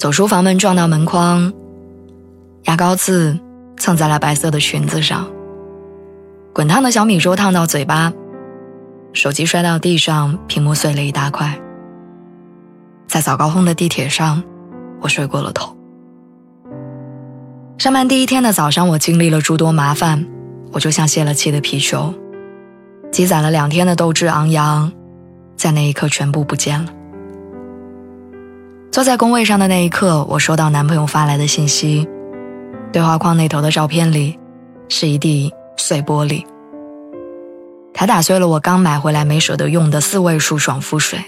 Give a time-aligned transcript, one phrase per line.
[0.00, 1.52] 走出房门撞到门框，
[2.64, 3.38] 牙膏渍
[3.76, 5.30] 蹭在了白色的裙子上。
[6.54, 8.10] 滚烫的小米粥烫到嘴巴，
[9.12, 11.60] 手机摔到地上，屏幕碎了一大块。
[13.08, 14.42] 在早高峰的地铁上，
[15.02, 15.76] 我睡过了头。
[17.76, 20.26] 上班第一天的早上，我经历了诸多麻烦，
[20.72, 22.14] 我就像泄了气的皮球，
[23.12, 24.90] 积攒了两天的斗志昂扬，
[25.56, 26.90] 在那一刻全部不见了。
[28.90, 32.08] 坐在工位上的那一刻，我收到男朋友发来的信息，
[32.92, 34.36] 对话框那头的照片里
[34.88, 36.44] 是一地碎玻璃。
[37.94, 41.20] 他打碎了我刚买回来没舍得用的四位数爽肤水。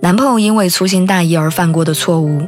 [0.00, 2.46] 男朋友因为粗心大意而犯过的错误，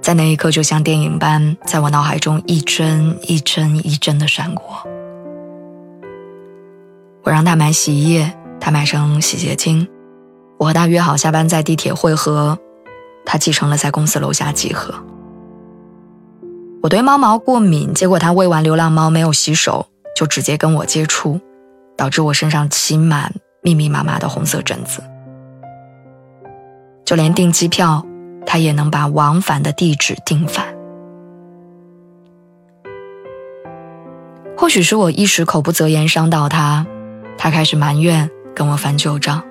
[0.00, 4.64] 在那一刻就像电影般在我脑海中一帧一帧一帧的闪过。
[7.24, 9.88] 我让他买洗衣液，他买成洗洁精。
[10.62, 12.56] 我和他约好下班在地铁汇合，
[13.26, 14.94] 他继承了在公司楼下集合。
[16.80, 21.40] 我对猫毛过敏，结果他喂完流浪猫没有洗手就直接跟我接触，
[21.96, 25.02] 导致我身上起满密密麻麻的红色疹子。
[27.04, 28.06] 就连订机票，
[28.46, 30.64] 他也能把往返的地址订反。
[34.56, 36.86] 或许是我一时口不择言伤到他，
[37.36, 39.42] 他开始埋怨跟我翻旧账。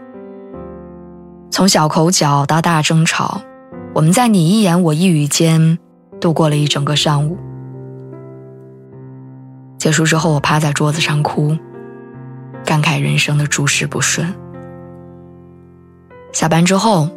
[1.51, 3.41] 从小口角到大争吵，
[3.93, 5.77] 我们在你一言我一语间
[6.21, 7.37] 度过了一整个上午。
[9.77, 11.57] 结束之后，我趴在桌子上哭，
[12.65, 14.33] 感慨人生的诸事不顺。
[16.31, 17.09] 下班之后，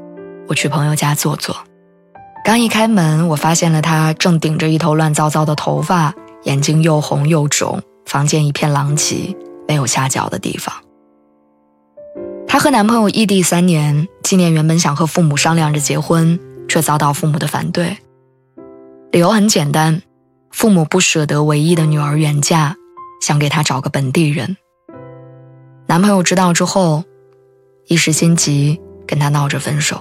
[0.49, 1.57] 我去朋友家坐坐，
[2.45, 6.13] 刚一开门，我发现了他正顶着一头乱糟糟的头发，
[6.43, 9.37] 眼睛又红又肿，房间一片狼藉，
[9.69, 10.75] 没有下脚的地方。
[12.55, 16.39] 她和男朋友异地三年，今年原本想和父母商量着结婚，
[16.69, 17.99] 却遭到父母的反对。
[19.11, 20.01] 理由很简单，
[20.53, 22.77] 父母不舍得唯一的女儿远嫁，
[23.21, 24.57] 想给她找个本地人。
[25.87, 27.03] 男朋友知道之后，
[27.89, 30.01] 一时心急，跟她闹着分手。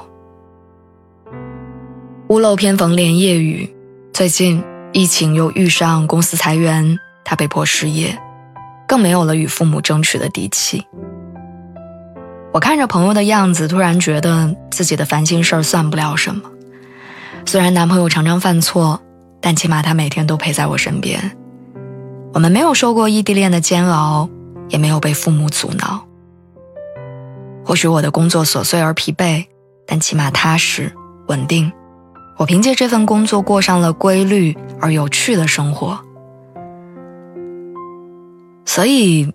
[2.28, 3.76] 屋漏偏逢连夜雨，
[4.14, 8.16] 最近疫情又遇上公司裁员，她被迫失业，
[8.88, 10.86] 更没有了与父母争取的底气。
[12.54, 16.44] 我看着朋友的样子，突然觉得自己的烦心事儿算不了什么。
[17.48, 19.02] 虽然男朋友常常犯错，
[19.42, 21.36] 但起码他每天都陪在我身边。
[22.32, 24.30] 我们没有受过异地恋的煎熬，
[24.70, 26.06] 也没有被父母阻挠。
[27.66, 29.46] 或许我的工作琐碎而疲惫，
[29.88, 30.94] 但起码踏实
[31.28, 31.72] 稳定。
[32.38, 36.00] 我凭借这份工作过上了规律而有趣的生活。
[38.64, 39.34] 所以。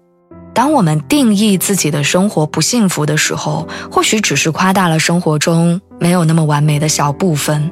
[0.59, 7.71] 当我们定义自己的生活不幸福的时候，或许只是夸大了生活中没有那么完美的小部分，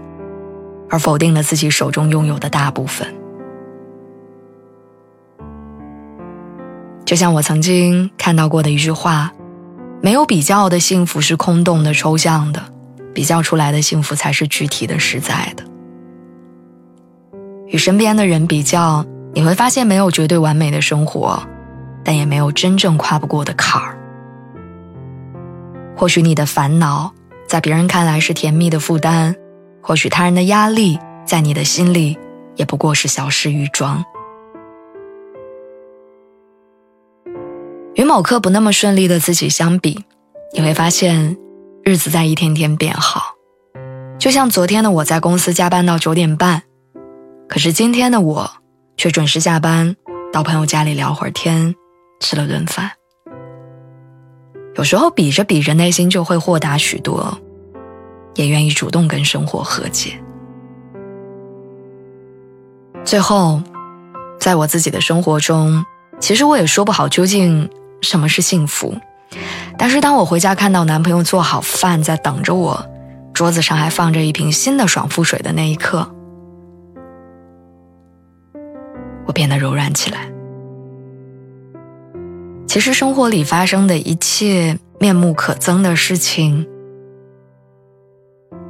[0.88, 3.12] 而否定了自己手中拥有的大部分。
[7.04, 9.32] 就像我曾经看到过的一句话
[10.00, 12.62] ：“没有比较的幸福是空洞的、抽象的，
[13.12, 15.64] 比较出来的幸福才是具体的、实在的。”
[17.66, 19.04] 与身边的人比较，
[19.34, 21.42] 你会发现没有绝对完美的生活。
[22.06, 23.98] 但也没有真正跨不过的坎儿。
[25.96, 27.12] 或许你的烦恼
[27.48, 29.34] 在别人看来是甜蜜的负担，
[29.82, 32.16] 或许他人的压力在你的心里
[32.54, 34.04] 也不过是小事一桩。
[37.94, 40.04] 与某刻不那么顺利的自己相比，
[40.52, 41.36] 你会发现
[41.82, 43.34] 日子在一天天变好。
[44.16, 46.62] 就像昨天的我在公司加班到九点半，
[47.48, 48.48] 可是今天的我
[48.96, 49.96] 却准时下班，
[50.32, 51.74] 到朋友家里聊会儿天。
[52.20, 52.90] 吃了顿饭，
[54.76, 57.38] 有时候比着比着，内心就会豁达许多，
[58.34, 60.18] 也愿意主动跟生活和解。
[63.04, 63.62] 最后，
[64.40, 65.84] 在我自己的生活中，
[66.18, 67.70] 其实我也说不好究竟
[68.02, 68.94] 什么是幸福。
[69.78, 72.84] 但是当我回家看到男朋友做好饭在等着我，
[73.34, 76.10] 桌子上还放着一瓶新的爽肤水的那一刻，
[79.26, 80.30] 我变得柔软起来。
[82.66, 86.66] 其实生活里发生的一切面目可憎的事情，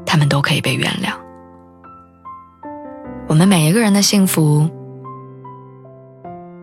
[0.04, 1.12] 他们都可以被原谅。
[3.26, 4.68] 我们每一个人的幸福，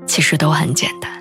[0.05, 1.11] 其实都很简单。